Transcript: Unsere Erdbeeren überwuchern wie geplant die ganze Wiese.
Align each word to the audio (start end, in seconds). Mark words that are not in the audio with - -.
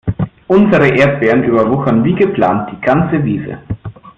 Unsere 0.47 0.97
Erdbeeren 0.97 1.43
überwuchern 1.43 2.03
wie 2.03 2.15
geplant 2.15 2.71
die 2.71 2.81
ganze 2.83 3.23
Wiese. 3.23 3.59